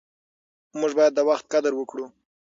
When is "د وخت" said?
1.15-1.45